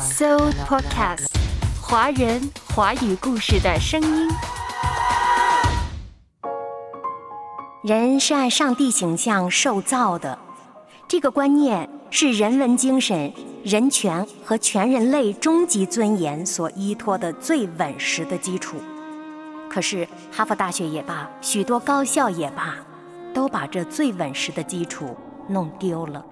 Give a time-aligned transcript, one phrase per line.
[0.00, 1.26] So Podcast，
[1.80, 4.28] 华人华语故事的声音。
[7.82, 10.38] 人是按上帝形象受造的，
[11.06, 18.78] 这个观念是人文精神、人权和全人类终极尊严所依托的最稳实的基础。
[19.68, 22.76] 可是，哈佛大学也罢，许多高校也罢，
[23.34, 25.16] 都把这最稳实的基础
[25.48, 26.24] 弄丢了。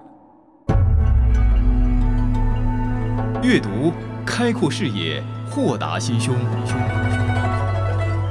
[3.43, 3.93] 阅读
[4.25, 6.33] 开阔视野，豁达心胸。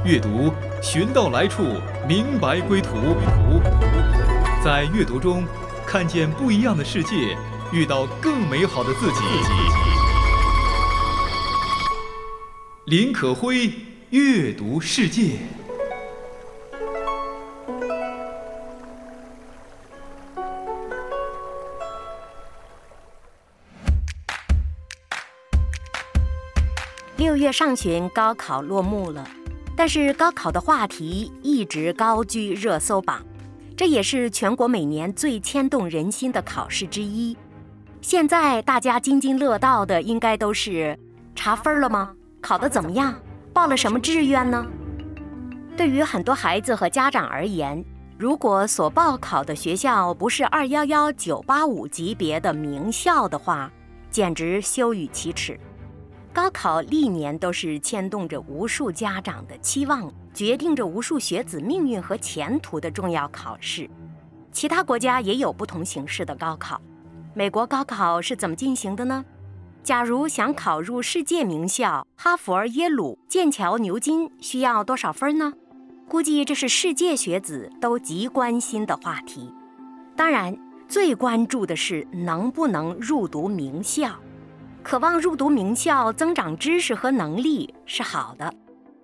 [0.03, 0.51] 阅读
[0.81, 1.63] 寻到来处，
[2.07, 2.95] 明白归途。
[4.63, 5.43] 在阅读中
[5.85, 7.37] 看见不一样的世界，
[7.71, 9.19] 遇到更美好的自己。
[12.85, 13.71] 林可辉，
[14.09, 15.37] 阅读世界。
[27.23, 29.25] 六月上旬，高考落幕了，
[29.77, 33.23] 但是高考的话题一直高居热搜榜，
[33.77, 37.37] 这也是全国每年最牵动人心的考试之一。
[38.01, 40.99] 现在大家津津乐道的应该都是
[41.33, 42.13] 查分了吗？
[42.41, 43.15] 考得怎么样？
[43.53, 44.67] 报了什么志愿呢？
[45.77, 47.81] 对于很多孩子和家长而言，
[48.17, 53.71] 如果所报考的学校不是二幺幺、九八五级别的名校的话，
[54.11, 55.57] 简直羞于启齿。
[56.33, 63.87] 高考历年都是牵动着无数家长的期望，决定着无数学子命运和前途的重要考试。
[64.51, 66.81] 其他国家也有不同形式的高考。
[67.35, 69.23] 美国高考是怎么进行的呢？
[69.83, 75.53] 假如想考入世界名校哈佛、耶鲁、剑桥、牛津，需要多少分呢？
[76.09, 79.53] 估计这是世界学子都极关心的话题。
[80.15, 80.57] 当然，
[80.87, 84.09] 最关注的是能不能入读名校。
[84.83, 88.53] 渴望入读名校，增长知识和能力是好的，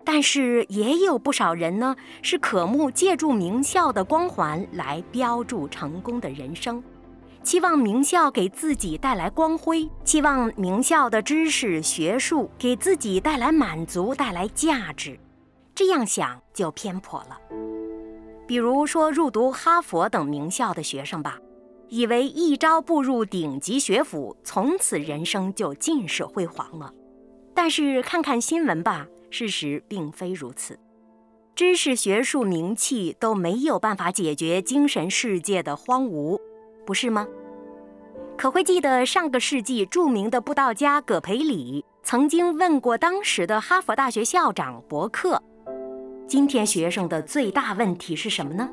[0.03, 6.83] 但是也有不少人呢是渴慕借助名校的光环来标注成功的人生，
[7.41, 15.17] 期望名校给自己带来光辉，期望名校的知识学术给自己带来满足、带来价值，
[15.73, 17.37] 这样想就偏颇了。
[18.45, 21.37] 比如说入读哈佛等名校的学生吧。
[21.89, 26.93] 以为一朝步入顶级学府，从此人生就尽是辉煌了。
[27.53, 30.79] 但是看看新闻吧，事实并非如此。
[31.55, 36.39] 知识、学术、名气都没有办法解决精神世界的荒芜，
[36.85, 37.27] 不是吗？
[38.37, 45.41] 可会记得上个世纪著名的布道家葛培理曾经问过当时的哈佛大学校长伯克
[46.25, 48.69] ：“今天学生的最大问题是什么呢？”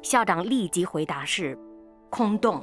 [0.00, 1.58] 校长立即回答是。
[2.10, 2.62] 空洞。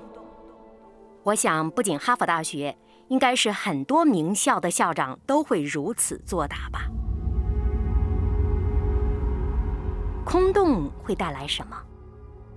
[1.23, 2.77] 我想，不仅哈佛大学，
[3.07, 6.89] 应该是很多名校的校长都会如此作答吧。
[10.25, 11.77] 空洞会带来什么？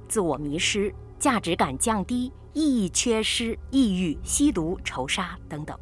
[0.08, 5.76] 自我迷失、价值感降低、意义缺失、抑郁、吸毒、仇杀等等。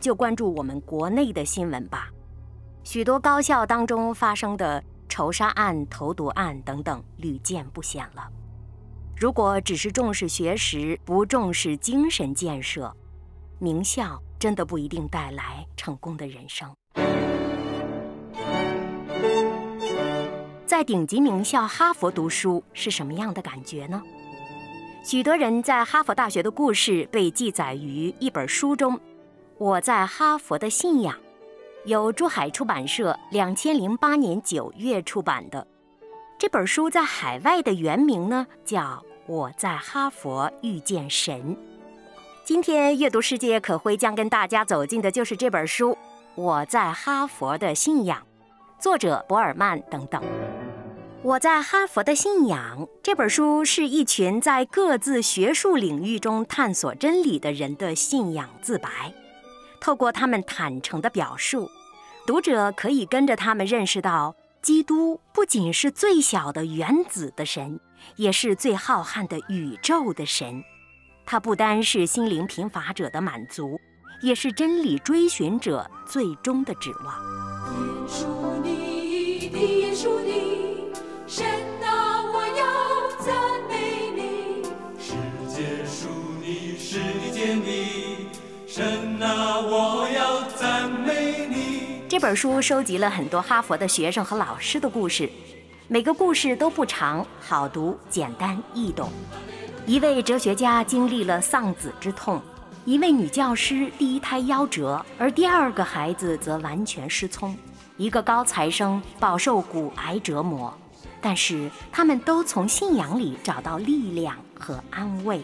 [0.00, 2.10] 就关注我们国内的新闻吧，
[2.82, 8.26] 许多高校当中发生的仇杀案、投毒案等等，屡见不鲜了。
[9.18, 12.94] 如果只是重视学识，不重视精神建设，
[13.58, 16.70] 名校真的不一定带来成功的人生。
[20.66, 24.02] 在顶级名校哈佛读书是什么样的感觉呢？
[25.02, 28.98] 许多人在哈佛大学的故事被记载于一本书中，
[29.56, 31.14] 《我在哈佛的信仰》，
[31.86, 35.66] 由珠海出版社两千零八年九月出版的。
[36.38, 38.82] 这本书在海外的原名呢，叫
[39.26, 41.40] 《我在哈佛遇见神》。
[42.44, 45.92] 今天阅读世界可会将跟大家走进的就是这本书
[46.34, 48.18] 《我在哈佛的信仰》，
[48.82, 50.20] 作者博尔曼等等。
[51.22, 58.90] 《我在哈佛的信仰》这本书是一群在各自学术领域中探索真理的人的信仰自白，
[59.80, 61.70] 透过他们坦诚的表述，
[62.26, 64.34] 读者可以跟着他们认识到。
[64.66, 67.78] 基督不仅是最小的原子的神，
[68.16, 70.60] 也是最浩瀚的宇宙的神。
[71.24, 73.78] 他不单是心灵贫乏者的满足，
[74.22, 77.14] 也是真理追寻者最终的指望。
[77.76, 78.26] 耶稣
[78.64, 80.90] 你的耶稣你，
[81.28, 81.46] 神
[92.16, 95.28] 这本书收集了很多哈佛的学生和老师的故事，
[95.86, 99.10] 每个故事都不长，好读，简单易懂。
[99.84, 102.40] 一位哲学家经历了丧子之痛，
[102.86, 107.54] 一位女教师第一胎夭折，而第二个孩子则完全失聪。
[107.98, 110.72] 一个高材生饱受骨癌折磨，
[111.20, 115.42] 但是他们都从信仰里找到力量和安慰。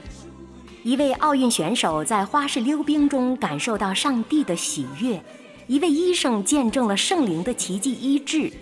[0.83, 5.23] 一位奥运选手在花式溜冰中感受到上帝的喜悦，
[5.67, 8.53] 一位医生见证了圣灵的奇迹医治。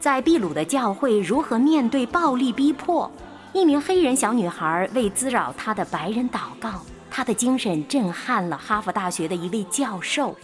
[0.00, 3.10] 在秘鲁的教会如何面对暴力逼迫？
[3.52, 10.36] 一名黑人小女孩为滋扰她的白人祷告，她的精神震撼了哈佛大学的一位教授。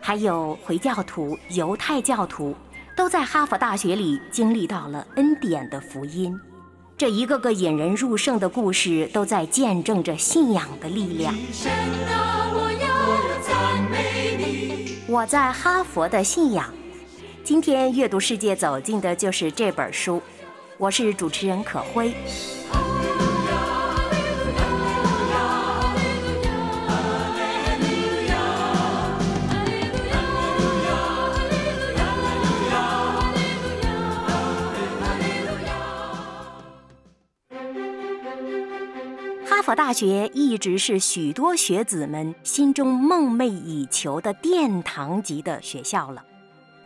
[0.00, 2.54] 还有回教徒、犹太教徒，
[2.96, 6.38] 都在哈佛大学里经历到了恩典的福音。
[6.96, 11.34] 这一个个引人入胜的故事，都在见证着信仰的力量。
[15.10, 16.72] 我在哈佛的信仰。
[17.42, 20.22] 今天阅读世界走进的就是这本书。
[20.78, 22.14] 我是主持人可辉。
[39.70, 46.24] 佛大学一直是许多学子们心中梦寐以求的殿堂级的学校了。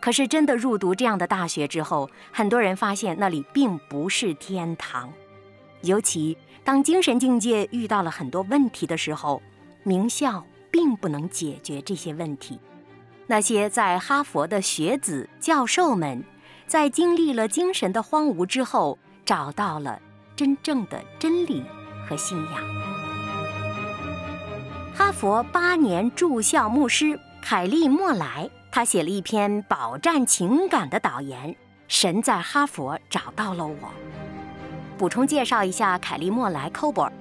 [0.00, 5.10] 可是，真的入读这样的大学之后，很多人发现那里并不是天堂。
[5.80, 9.40] 尤其当精神境界遇到了很多问题的时候，
[9.82, 12.60] 名校并不能解决这些问题。
[13.26, 16.22] 那些在哈佛的学子、教授们，
[16.66, 19.98] 在经历了精神的荒芜之后，找到了
[20.36, 21.64] 真正的真理
[22.08, 22.62] 和信仰。
[24.94, 28.48] 哈佛八年住校牧师凯利·莫莱。
[28.70, 31.50] 他写了一篇饱蘸情感的导言，
[31.86, 33.72] 《神在哈佛找到了我》。
[34.98, 37.12] 补充介绍一下凯利·莫莱·寇伯尔，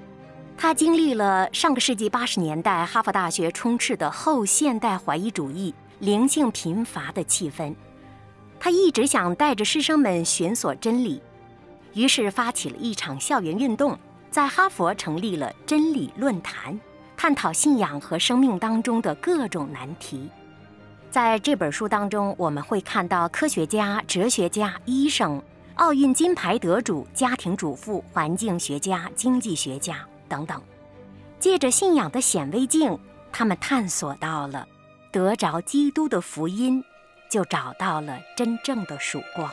[0.57, 7.75] 他经历了上个世纪八十年代哈佛大学充斥的后现代怀疑主义、灵性贫乏的气氛。
[8.59, 11.21] 他一直想带着师生们寻索真理，
[11.93, 13.95] 于是发起了一场校园运动，
[14.33, 16.79] 在哈佛成立了真理论坛，
[17.15, 20.27] 探讨信仰和生命当中的各种难题。
[21.11, 25.39] 在这本书当中，我们会看到科学家、哲学家、医生、
[25.75, 30.59] 奥运金牌得主、家庭主妇、环境学家、经济学家等等，
[31.39, 32.97] 借着信仰的显微镜，
[33.31, 34.67] 他们探索到了
[35.11, 36.83] 得着基督的福音，
[37.29, 39.47] 就找到了真正的曙光。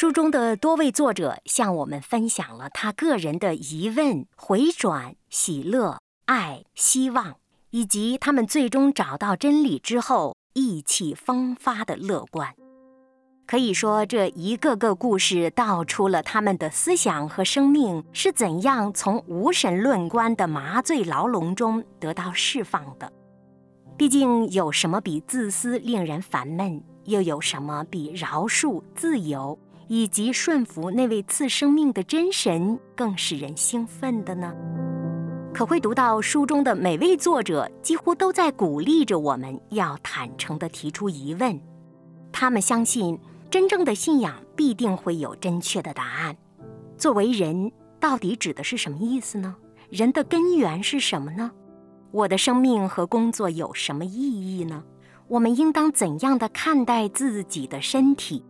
[0.00, 7.34] 书中的多位作者向我们分享了他个人的疑问、回转、喜乐、爱、希望。
[7.70, 12.54] 以及他们最终找到真理之后意气风发的乐观，
[13.44, 23.12] 可以说这一个个故事道出了他们的思想和生命是怎样从无神论观的麻醉牢笼中得到释放的。
[23.96, 26.84] 毕竟，有什么比自私令人烦闷？
[27.06, 29.58] 又有什么比饶恕、自由
[29.88, 34.54] 以及顺服那位赐生命的真神更使人兴奋的呢？
[35.52, 41.58] 可会读到书中的每位作者几乎都在鼓励着我们要坦诚地提出疑问，
[42.30, 43.18] 他们相信
[43.50, 46.36] 真正的信仰必定会有真确的答案。
[46.98, 49.56] 作为人，到底指的是什么意思呢？
[49.88, 51.50] 人的根源是什么呢？
[52.10, 54.84] 我的生命和工作有什么意义呢？
[55.28, 58.44] 我们应当怎样的看待自己的身体？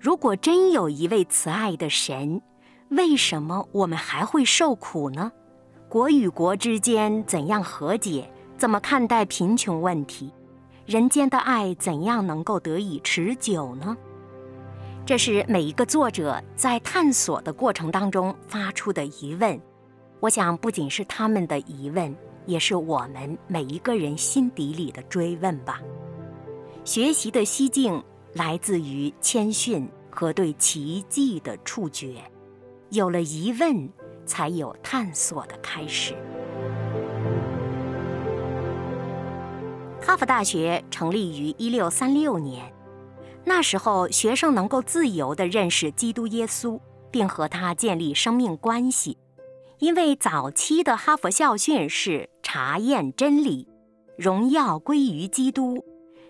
[0.00, 2.40] 如果真有一位慈爱的神，
[2.90, 5.32] 为什么我们还会受苦呢？
[5.88, 8.30] 国与国之间怎样和解？
[8.56, 10.32] 怎么看待贫穷问题？
[10.86, 13.96] 人间的爱怎样能够得以持久呢？
[15.04, 19.60] 这是每一个作者在探索的过程当中发出的疑问。
[20.20, 22.14] 我想，不仅是他们的疑问，
[22.46, 25.80] 也是我们每一个人心底里的追问吧。
[26.84, 28.02] 学习的西境
[28.38, 32.22] 来自于谦逊和对奇迹的触觉。
[32.88, 33.90] 有了疑问。
[34.28, 36.14] 才有探索的开始。
[40.02, 42.70] 哈佛大学成立于一六三六年，
[43.46, 46.78] 那时候学生能够自由地认识基督耶稣，
[47.10, 49.16] 并和他建立生命关系。
[49.78, 53.66] 因为早期的哈佛校训是“查验真理，
[54.18, 55.82] 荣耀归于基督”，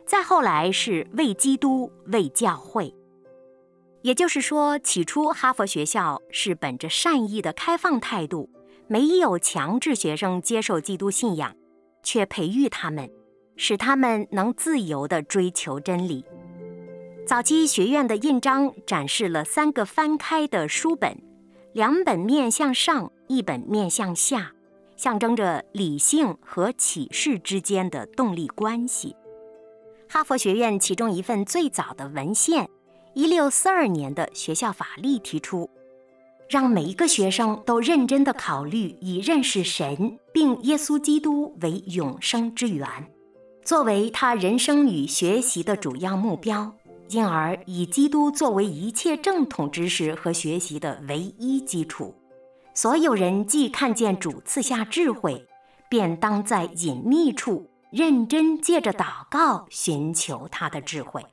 [0.08, 2.94] 再后来是“为基督，为教会”。
[4.00, 8.48] 也就是说，起初哈佛学校是本着善意的开放态度，
[8.86, 11.54] 没有强制学生接受基督信仰，
[12.02, 13.10] 却培育他们，
[13.54, 16.24] 使他们能自由地追求真理。
[17.26, 21.20] 早期学院的印章展示了三个翻开的书本，
[21.74, 24.52] 两本面向上，一本面向下，
[24.96, 29.14] 象征着理性和启示之间的动力关系。
[30.10, 32.68] 哈佛学院其中一份最早的文献，
[33.12, 35.68] 一六四二年的学校法例提出，
[36.48, 42.88] 让每一个学生都认真地考虑以认识神并耶稣基督为永生之源，
[43.62, 46.72] 作为他人生与学习的主要目标。
[47.10, 52.14] 因而以基督作为一切正统知识和学习的唯一基础。
[52.74, 55.46] 所有人既看见主赐下智慧，
[55.88, 61.24] 便当在隐秘处认真借着祷告寻求他的智慧。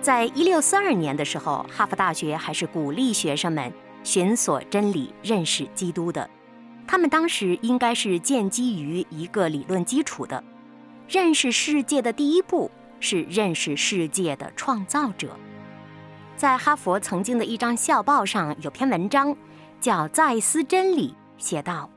[0.00, 3.72] 在一六四二年的时候，哈佛大学还是鼓励学生们
[4.04, 6.28] 寻索真理、认识基督的。
[6.86, 10.42] 他们当时应该是建基于一个理论基础的，
[11.08, 12.70] 认识世界的第一步。
[13.02, 15.34] 是认识世界的创造者。
[16.36, 19.34] 在哈佛曾经的一张校报上有篇文章，
[19.80, 21.08] 叫《再思真理》，
[21.42, 21.88] 写道：“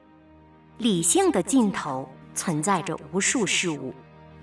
[0.79, 3.93] 理性的尽头存在着无数事物，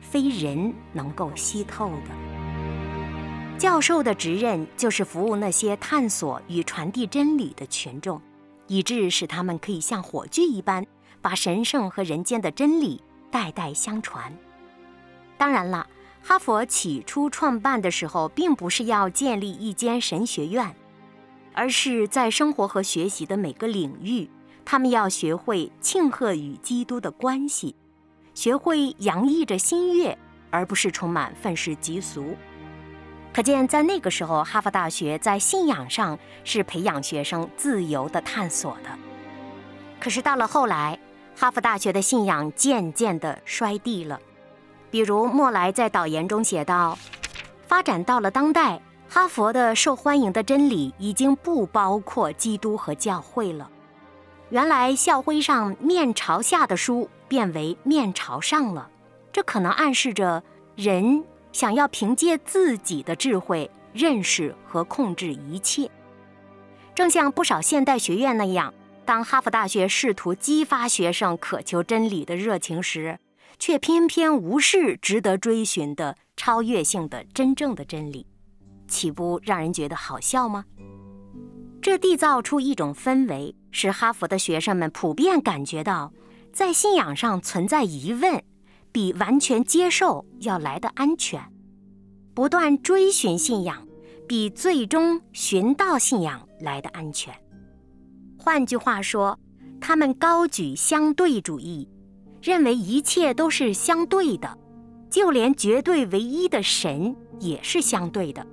[0.00, 2.10] 非人能够析透的。”
[3.58, 8.20] 教授的职任就是服务那些探索与传递真理的群众，
[8.66, 10.86] 以致使他们可以像火炬一般，
[11.20, 14.32] 把神圣和人间的真理代代相传。
[15.36, 15.86] 当然了。
[16.22, 20.76] 哈佛起初创办的时候，并不是要建立一间神学院，
[21.54, 24.28] 而是在生活和学习的每个领域，
[24.70, 27.74] 他们要学会庆贺与基督的关系，
[28.34, 30.16] 学会洋溢着新悦，
[30.48, 32.36] 而不是充满愤世嫉俗。
[33.34, 38.90] 可见，在那个时候，哈佛大学在信仰上是培养学生自由的探索的。
[39.98, 40.96] 可是到了后来，
[41.34, 44.20] 哈佛大学的信仰渐渐地衰地了。
[44.88, 46.96] 比如莫莱在导言中写道
[47.66, 53.68] ：“发展到了当代，哈佛的受欢迎的真理已经不包括基督和教会了。
[54.50, 58.90] 原来校徽上面朝下的书变为面朝上了，
[59.32, 60.42] 这可能暗示着
[60.76, 65.90] 人想要凭借自己的智慧认识和控制一切。
[66.94, 73.18] 正像不少现代学院那样，当哈佛大学试图激发学生渴求真理的热情时。”
[73.60, 78.26] 却偏偏无视值得追寻的超越性的真正的真理，
[78.88, 80.64] 岂不让人觉得好笑吗？
[81.82, 86.12] 这缔造出一种氛围，使哈佛的学生们普遍感觉到，
[86.52, 88.42] 在信仰上存在疑问，
[88.92, 91.40] 比完全接受要来的安全；
[92.34, 93.86] 不断追寻信仰，
[94.26, 97.34] 比最终寻到信仰来的安全。
[98.38, 99.38] 换句话说，
[99.80, 101.88] 他们高举相对主义。
[102.42, 104.56] 认为一切都是相对的，
[105.10, 108.46] 就连绝对唯一的神也是相对的，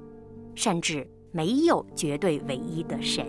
[0.55, 3.25] 甚至没有绝对唯一的神。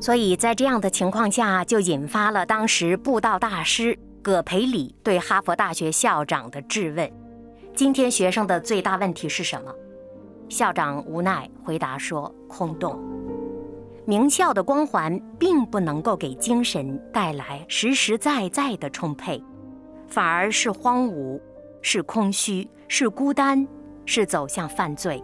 [0.00, 7.10] 所以在这样的情况下，就引发了当时布道大师葛培理对哈佛大学校长的质问
[7.76, 9.72] ：“今天学生的最大问题是什么？”
[10.48, 12.98] 校长无奈回答说：“空洞。”
[14.06, 19.40] 名校的光环并不能够给精神带来实实在在的充沛，
[20.08, 21.38] 反而是荒芜，
[21.82, 23.68] 是空虚，是孤单，
[24.06, 25.22] 是走向犯罪。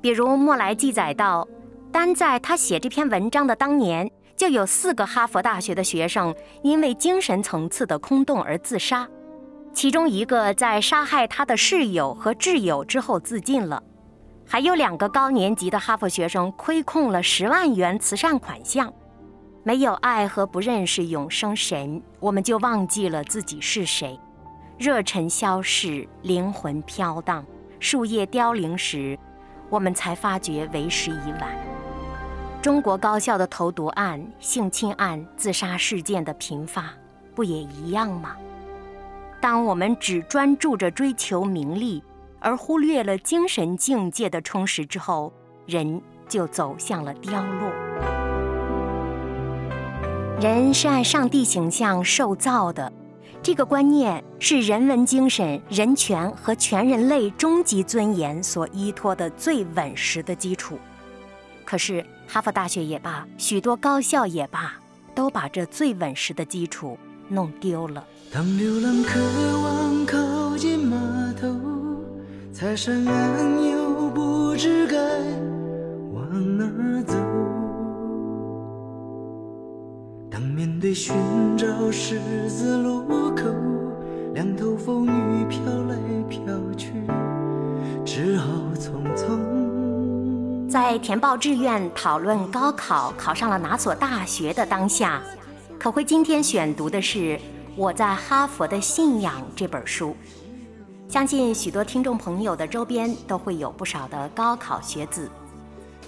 [0.00, 1.46] 比如莫莱记载到，
[1.92, 9.06] 单在他写这篇文章的当年，就有四个哈佛大学的学生因为精神层次的空洞而自杀，
[9.74, 13.80] 其中一个在杀害他的室友和挚友之后自尽了。
[14.44, 18.92] 还有两个高年级的哈佛学生亏空了十万元慈善款项，
[19.62, 24.18] 没有爱和不认识永生神，我们就忘记了自己是谁。
[24.78, 27.44] 热忱消逝，灵魂飘荡，
[27.78, 29.16] 树叶凋零时，
[29.70, 31.71] 我们才发觉为时已晚。
[32.62, 36.94] 中国高校的投毒案、性侵案、自杀事件的频发，
[37.34, 38.36] 不也一样吗？
[39.40, 42.00] 当我们只专注着追求名利，
[42.38, 45.32] 而忽略了精神境界的充实之后，
[45.66, 47.68] 人就走向了凋落。
[50.40, 52.92] 人是按上帝形象受造的，
[53.42, 60.78] 这个观念是人文精神、人权和全人类终极尊严所依托的最稳实的基础。
[61.72, 64.74] 可是，哈佛大学也罢，许多高校也罢，
[65.14, 66.98] 都把这最稳实的基础
[67.30, 68.04] 弄丢了。
[68.30, 69.18] 当流浪渴
[69.62, 71.48] 望靠近码头。
[72.52, 74.98] 在山岸又不知该
[76.12, 77.14] 往哪走。
[80.30, 81.16] 当面对寻
[81.56, 83.44] 找十字路口，
[84.34, 85.96] 两头风雨飘来
[86.28, 86.44] 飘
[86.76, 86.92] 去，
[88.04, 89.71] 只好匆匆。
[90.72, 95.20] 在填报志愿、讨论高考考上了哪所大学的当下，
[95.78, 97.18] 可慧今天选读的是
[97.76, 100.16] 《我在哈佛的信仰》这本书。
[101.10, 105.30] 相信许多听众朋友的周边都会有不少的高考学子，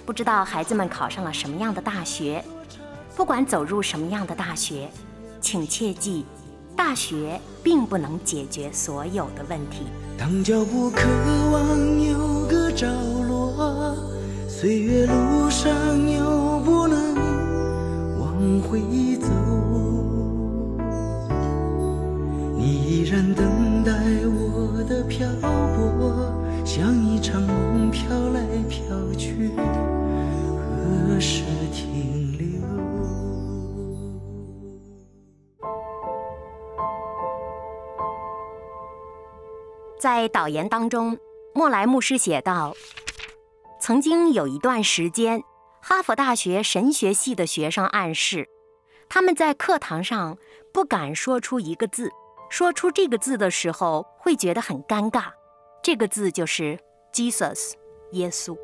[0.03, 2.43] 不知道孩子们考上了什么样的大学？
[3.15, 4.89] 不管走入什么样的大学，
[5.39, 6.25] 请切记，
[6.75, 9.85] 大学并不能解决所有的问题。
[10.17, 11.01] 当脚步渴
[11.51, 12.87] 望有个着
[13.27, 13.95] 落，
[14.65, 15.71] 岁月路上
[16.09, 17.15] 又不能
[18.19, 18.79] 往回
[19.17, 19.29] 走，
[22.57, 23.91] 你依然等待
[24.25, 28.79] 我的漂泊，像一场梦飘来飘
[29.15, 29.51] 去，
[30.57, 32.59] 何时停留？
[39.99, 41.15] 在导言当中，
[41.53, 42.73] 莫莱牧师写道
[43.85, 45.43] ：“曾经有一段时间，
[45.79, 48.49] 哈佛大学神学系的学生暗示，
[49.07, 50.39] 他们在课堂上
[50.73, 52.09] 不敢说出一个字，
[52.49, 55.25] 说出这个字的时候会觉得很尴尬。
[55.83, 56.79] 这个字就是
[57.13, 57.73] Jesus，
[58.13, 58.57] 耶稣。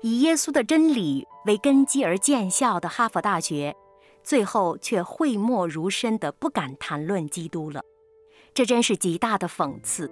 [0.00, 3.74] 以耶稣的真理为根基而建校的哈佛大学，
[4.22, 7.82] 最后却讳莫如深的不敢谈论基督了。”
[8.54, 10.08] 这真是极大的讽刺。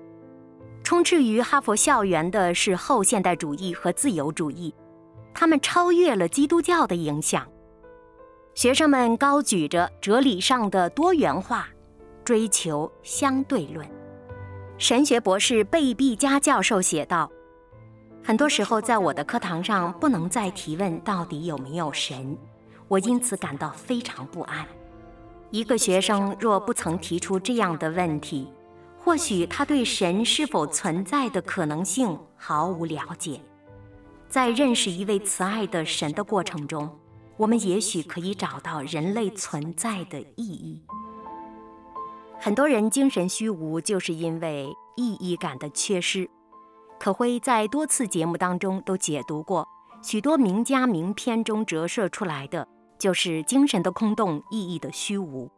[0.87, 4.73] 充斥于哈佛校园的是后现代主义和自由主义，
[5.35, 7.45] 他们超越了基督教的影响。
[8.55, 11.69] 学生们高举着哲理上的多元化，
[12.25, 13.85] 追求相对论。
[14.78, 17.28] 神学博士贝毕加教授写道
[18.23, 22.38] ：“很多时候，在我的课堂上不能再提问到底有没有神，
[22.87, 24.64] 我因此感到非常不安。”
[25.50, 28.49] 一个学生若不曾提出这样的问题，
[29.06, 33.40] 或许他对神是否存在的可能性毫无了解。
[34.28, 36.90] 在认识一位慈爱的神的过程中，
[37.36, 40.82] 我们也许可以找到人类存在的意义。
[42.40, 46.28] 很多人精神虚无，就是因为意义感的缺失。
[46.98, 49.68] 可辉在多次节目当中都解读过
[50.02, 52.66] 许多名家名篇中折射出来的。
[52.98, 55.48] 就是精神的空洞，意义的虚无。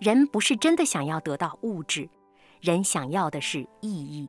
[0.00, 2.08] 人不是真的想要得到物质，
[2.60, 4.28] 人想要的是意义。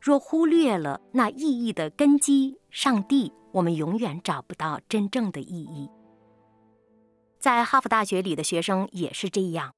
[0.00, 5.88] 若忽略了那意义的根基——上帝，我们永远找不到真正的意义。
[7.38, 9.72] 在哈佛大学里的学生也是这样。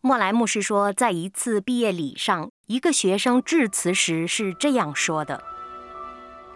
[0.00, 5.42] 莫莱牧师说，在一次毕业礼上，一个学生致辞时是这样说的：“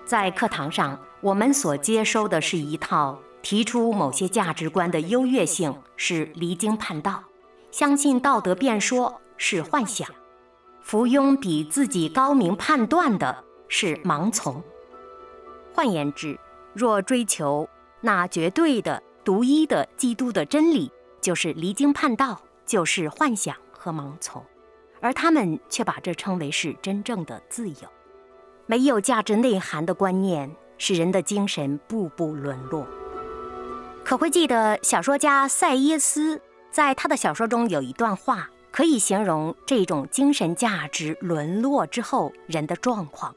[0.07, 7.22] 在课堂上，我们所接收的是一套。”提出某些价值观的优越性是离经叛道，
[7.70, 10.09] 相信道德辩说是幻想，
[10.85, 14.62] 服庸比自己高明判断的是盲从。
[15.73, 16.38] 换言之，
[16.75, 17.66] 若追求
[18.03, 20.92] 那绝对的、独一的基督的真理，
[21.23, 24.44] 就是离经叛道，就是幻想和盲从，
[25.01, 27.77] 而他们却把这称为是真正的自由。
[28.66, 32.87] 没有价值内涵的观念，使人的精神步步沦落。
[34.05, 36.38] 可会记得小说家塞耶斯
[36.70, 43.33] 在他的小说中有一段话，可以形容这种精神价值沦落之后人的状况。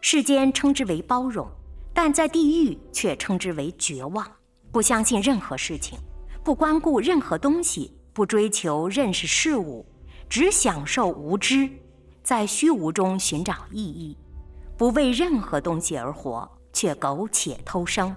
[0.00, 1.46] 世间称之为包容，
[1.92, 4.26] 但在地狱却称之为绝望。
[4.72, 5.98] 不相信任何事情，
[6.42, 9.84] 不关顾任何东西，不追求认识事物，
[10.30, 11.68] 只享受无知，
[12.22, 14.16] 在虚无中寻找意义，
[14.78, 18.16] 不为任何东西而活，却苟且偷生。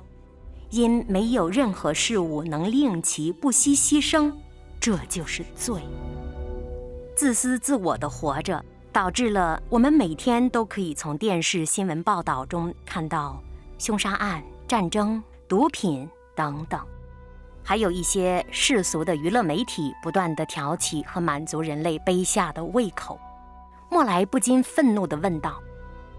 [0.69, 4.31] 因没有任何事物能令其不惜牺牲，
[4.79, 5.81] 这就是罪。
[7.17, 13.41] 自私自我的活着，导致了我们每天都可以从电视新闻报道中看到
[13.79, 16.79] 凶杀案、战争、毒品等等，
[17.63, 23.19] 还有一些世俗的娱乐媒体不断地挑起和满足人类卑下的胃口。
[23.89, 25.59] 莫莱不禁愤怒地问道：“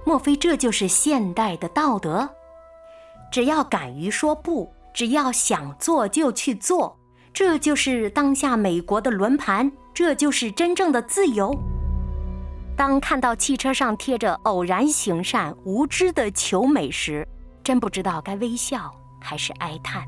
[0.04, 2.28] 莫非这就是现代的道德？”
[3.30, 6.97] 只要敢于说不，只要想做就去做，
[7.38, 11.56] 这就是当下美国的轮盘，这就是真正的自由。
[12.76, 17.24] 当看到汽车上贴着“偶然行善，无知的求美”时，
[17.62, 20.02] 真不知道该微笑还是哀叹。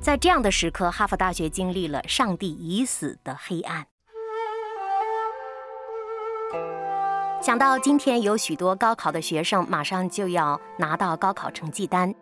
[0.00, 3.86] 在这样的时刻，哈佛大学经历了上帝已死的黑暗。
[7.40, 12.12] 想到今天有许多高考的学生马上就要拿到高考成绩单，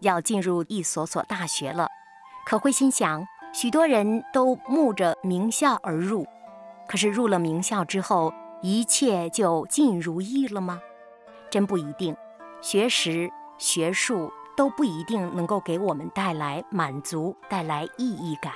[0.00, 1.86] 要进入一所所大学了，
[2.44, 6.26] 可会心想，许多人都慕着名校而入，
[6.88, 10.82] 可是入了名校之后，一切就尽如意了吗？
[11.50, 12.16] 真不一定，
[12.60, 18.52] 学识、学术都不一定能够给我们带来满足、带来意义感。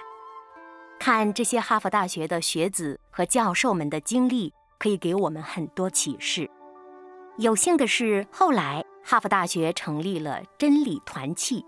[0.98, 6.50] 看这些哈佛大学的学子和教授们的经历，可以给我们很多启示。
[7.36, 11.64] 有幸的是，后来哈佛大学成立了真理团契，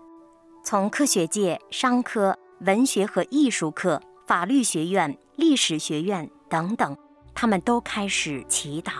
[0.65, 6.95] 从科学界、商科、文学和艺术课、法律学院、历史学院等等，
[7.33, 8.91] 他们都开始祈祷，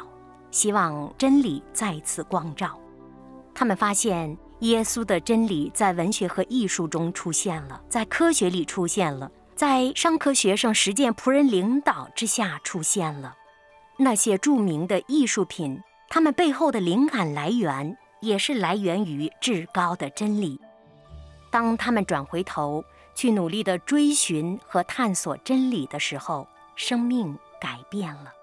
[0.49, 2.79] 希望真理再次光照。
[3.53, 13.35] 他们发现耶稣的真理在文学和艺术中出现了，在科学里出现了，在商科学生实践仆人领导之下出现了。
[13.97, 15.81] 那些著名的艺术品。
[16.13, 20.59] 他们背后的灵感来源也是来源于至高的真理。
[21.49, 22.83] 当他们转回头
[23.15, 28.33] 去努力地追寻和探索真理的时候，生命改变了。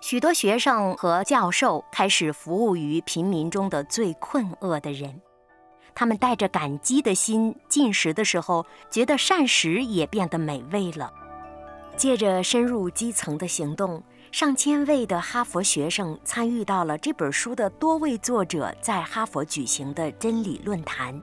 [0.00, 5.20] 许多学生和教授开始服务于贫民中的最困厄的人。
[5.94, 11.12] 他们带着感激的心进食的时候，觉得膳食也变得美味了。
[11.96, 14.02] 借着深入基层的行动。
[14.32, 21.22] 上千位的哈佛学生参与到了这本书的多位作者在哈佛举行的真理论坛。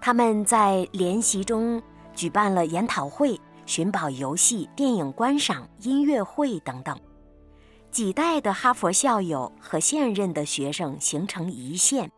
[0.00, 1.82] 他们在联席中
[2.14, 6.98] 举办了研讨会、寻宝游戏、电影观赏、音乐会等等。
[7.90, 12.10] 几代的哈佛校友和现任的学生形成一线，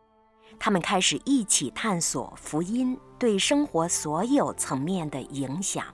[0.58, 5.84] 他们开始一起探索福音对生活所有层面的影响。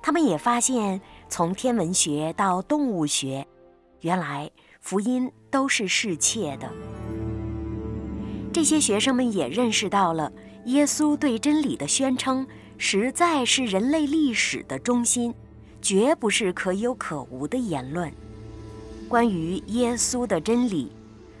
[0.00, 1.00] 他们也发现。
[1.30, 3.46] 从天文学到动物学，
[4.00, 4.50] 原来
[4.80, 6.72] 福音都是适切的。
[8.50, 10.32] 这些学生们也认识到了，
[10.68, 15.34] 耶稣对真理的宣称实在是人类历史的中心，
[15.80, 18.12] 绝不是可有可无的言论。
[19.08, 20.92] 关于耶稣的真理，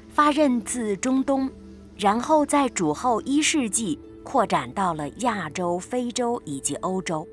[0.08, 1.50] 发轫自中东，
[1.98, 7.28] 然后在主后一世纪扩展到了亚洲、非洲以及欧洲。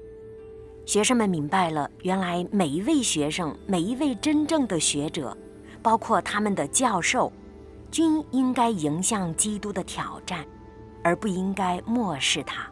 [0.86, 5.36] 学生们明白了，原来每一位学生，每一位真正的学者，
[5.82, 7.32] 包括他们的教授，
[7.90, 10.46] 均应该迎向基督的挑战，
[11.06, 12.68] 而不应该漠视他。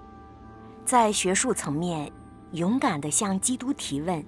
[0.83, 2.11] 在学术层面，
[2.53, 4.25] 勇敢地向基督提问，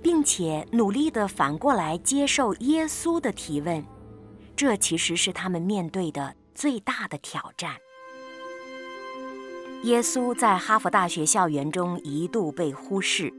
[0.00, 3.84] 并且努力地反过来接受耶稣的提问，
[4.54, 7.74] 这其实是他们面对的最大的挑战。
[9.82, 13.32] 耶稣在哈佛大学校园中一度被忽视，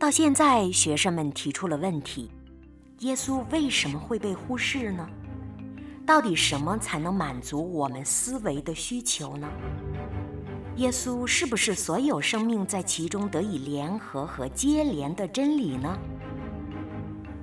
[0.00, 2.30] 到现在，学生们提出了问题：
[3.00, 5.06] 耶稣为什么会被忽视呢？
[6.06, 9.48] 到底什么才能满足我们思维的需求呢？
[10.76, 15.98] 耶稣是不是所有生命在其中得以联合和接连的真理呢？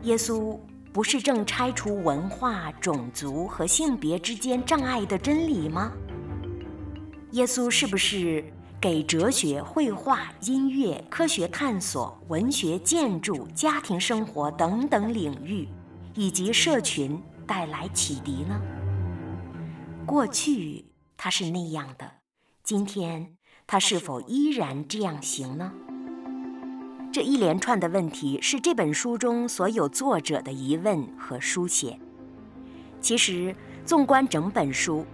[0.04, 0.58] 耶稣
[0.94, 5.92] 不是正拆除文化、种族和性别之间障碍的真理吗？
[7.32, 8.46] 耶稣是不是
[8.80, 15.68] 给哲学、绘画、音乐、科学探索、文学、建筑、家庭生活等等领域，
[16.14, 18.60] 以及社群带来启迪呢？
[20.06, 22.12] 过去他是那样的，
[22.64, 25.72] 今天他是否依然这样行呢？
[27.12, 32.00] 这一连串的问题是这本书中所有作者的疑问和书写。
[33.00, 35.06] 其实，纵观整本书。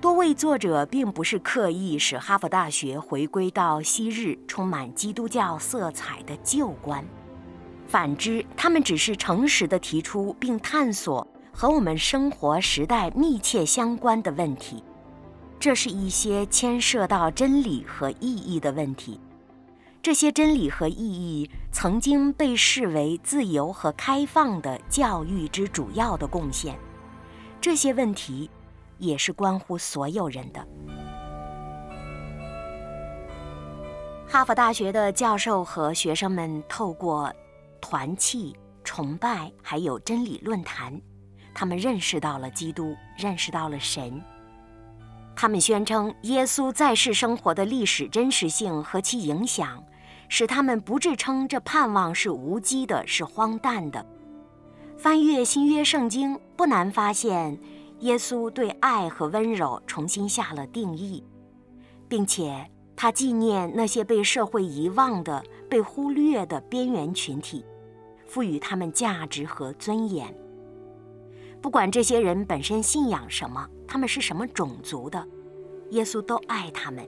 [0.00, 7.04] 多位作者并不是刻意使哈佛大学回归到昔日充满基督教色彩的旧观，
[7.88, 11.26] 反之，他们只是诚实地提出并探索
[11.60, 14.80] 和我们生活时代密切相关的问题。
[15.58, 19.20] 这是一些牵涉到真理和意义的问题。
[20.00, 26.78] 这些真理和意义曾经被视为自由和开放的教育之主要的贡献。
[27.60, 28.48] 这些问题。
[29.00, 30.66] 也是关乎所有人的。
[34.26, 37.32] 哈佛大学的教授和学生们透过
[37.80, 41.00] 团契、崇拜，还有真理论坛，
[41.58, 44.22] 他们认识到了基督，认识到了神。
[45.34, 49.82] 他们宣称耶稣在世生活的历史真实性和其影响，
[50.28, 54.06] 使他们不至称这盼望是无稽的，是荒诞的。
[54.96, 57.58] 翻阅新约圣经，不难发现。
[58.02, 61.24] 耶稣对爱和温柔重新下了定义，
[62.08, 67.64] 并且他纪念那些被社会遗忘的、被忽略的边缘群体，
[68.28, 70.32] 赋予他们价值和尊严。
[71.60, 75.26] 不管这些人本身信仰什么，他们是什么种族的，
[75.90, 77.06] 耶稣都爱他们。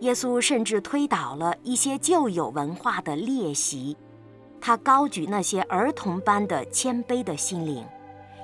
[0.00, 3.96] 耶稣甚至推倒了一些旧有文化的劣习，
[4.60, 7.84] 他高举那些儿童般的谦卑的心灵。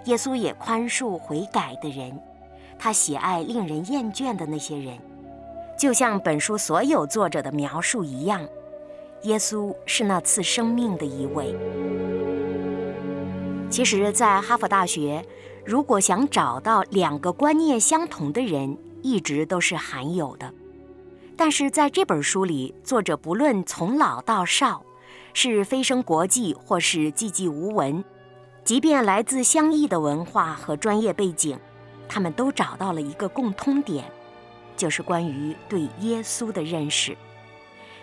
[0.06, 2.18] 耶稣也宽恕悔改的人，
[2.78, 4.98] 他喜爱令人厌倦的那些人，
[5.78, 8.40] 就像本书所有作者的描述一样。
[9.24, 11.54] 耶稣是那赐生命的一位。
[13.70, 15.24] 其实，在哈佛大学，
[15.64, 20.52] 如果想找到两个观念相同的人，一直都是罕有的。
[21.36, 24.84] 但是在这本书里，作者不论从老到少，
[25.32, 28.04] 是飞升国际或是寂寂无闻，
[28.64, 31.56] 即便来自相异的文化和专业背景，
[32.08, 34.04] 他们都找到了一个共通点，
[34.76, 37.16] 就是关于对耶稣的认识。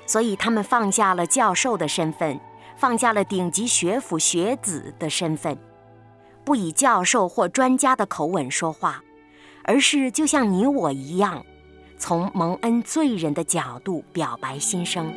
[0.06, 2.40] 所以，他们放下了教授的身份。
[2.78, 5.58] 放下了顶级学府学子的身份，
[6.46, 9.04] 不以教授或专家的口吻说话，
[9.64, 11.44] 而是就像你我一样，
[11.98, 15.12] 从蒙恩罪人的角度表白心声。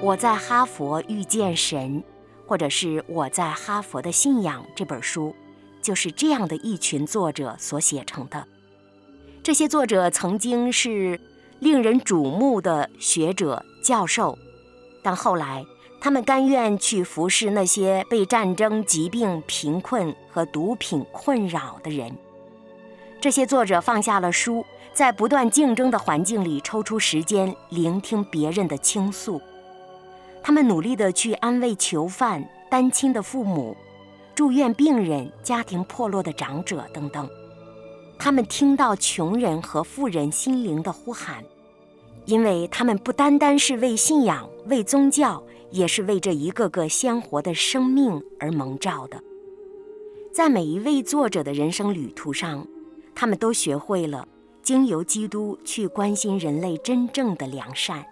[0.00, 2.02] 我在哈佛遇见神，
[2.46, 5.34] 或者是我在哈佛的信仰这本书，
[5.82, 8.46] 就是这样的一群作者所写成的。
[9.42, 11.20] 这些作者曾经是
[11.58, 14.38] 令人瞩目的学者、教授。
[15.04, 15.64] 但后来，
[16.00, 22.16] 他们甘愿去服侍那些被战争、疾病、贫困和毒品困扰的人。
[23.20, 24.64] 这些作者放下了书，
[24.94, 29.40] 在不断竞争的环境里抽出时间聆听别人的倾诉。
[30.42, 33.76] 他们努力地去安慰囚犯、单亲的父母、
[34.34, 37.28] 住院病人、家庭破落的长者等等。
[38.18, 41.44] 他们听到穷人和富人心灵的呼喊。
[42.26, 49.22] 因为他们不单单是为信仰、为宗教，也是为这一个个鲜活的生命而蒙召的。
[50.32, 52.66] 在每一位作者的人生旅途上，
[53.14, 54.26] 他们都学会了
[54.62, 58.04] 经由基督去关心人类真正的良善。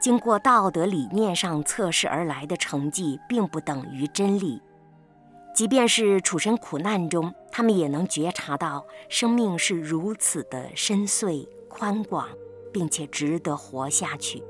[0.00, 4.60] 经过道德理念上测试而来的成绩，并不等于真理。
[5.54, 12.28] 即便是处身苦难中，他们也能觉察到生命是如此的深邃宽广。
[12.72, 14.42] 并且值得活下去。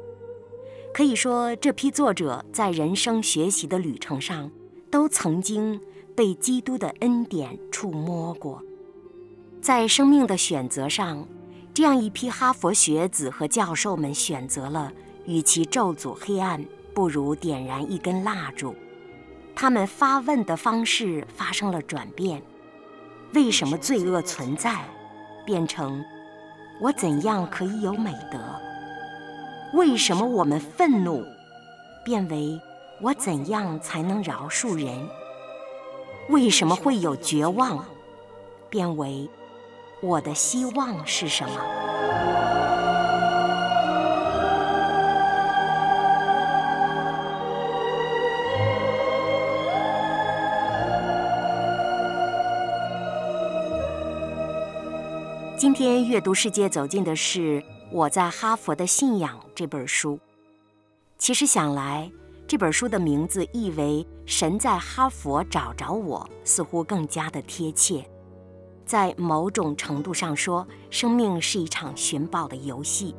[0.93, 4.51] 可以说，这批作者在人生学习的旅程上，
[4.91, 5.81] 都曾经
[6.17, 8.63] 被基督的恩典触摸过。
[9.61, 11.29] 在生命的选择上，
[11.75, 14.93] 这样一批哈佛学子和教授们选择了，
[15.27, 18.75] 与其咒诅黑暗，不如点燃一根蜡烛。
[19.55, 22.43] 他们发问的方式发生了转变：
[23.35, 24.89] 为什么罪恶存在？
[25.45, 26.03] 变成。
[26.81, 28.39] 我怎样可以有美德？
[29.75, 31.25] 为什么我们愤怒？
[32.05, 32.61] 变为
[33.01, 35.09] 我怎样才能饶恕人？
[36.31, 37.85] 为什么会有绝望？
[38.71, 39.29] 变为
[40.01, 41.61] 我的希望是什么？
[55.59, 60.17] 今天阅读世界走进的是《我在哈佛的信仰》这本书。
[61.19, 62.09] 其实想来，
[62.47, 68.09] 这本书的名字意为“神在哈佛找着我”，似乎更加的贴切。
[68.87, 73.17] 在某种程度上说，生命是一场寻宝的游戏。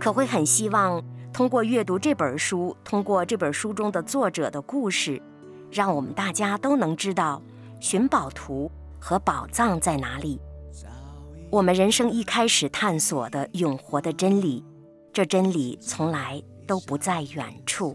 [0.00, 1.00] 可会很希望
[1.32, 5.22] 通过阅读这本书，通过这本书中的作者的故事，
[5.70, 7.40] 让我们大家都能知道
[7.78, 10.40] 寻宝图和宝藏在哪里。
[11.52, 14.64] 我们人生一开始探索的永活的真理，
[15.12, 17.94] 这真理从来都不在远处，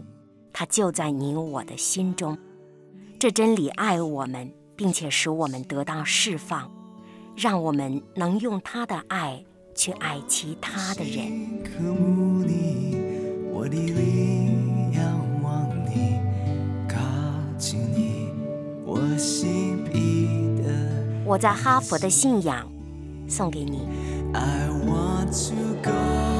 [0.52, 2.38] 它就在你我的心中。
[3.18, 6.70] 这真理爱我们，并且使我们得到释放，
[7.34, 9.44] 让我们能用他的爱
[9.74, 11.26] 去爱其他的人。
[21.24, 22.77] 我在哈佛的信仰。
[23.28, 23.82] Sanguini.
[24.34, 26.37] I want to go.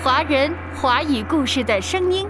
[0.00, 2.27] 华人华语故事的声音。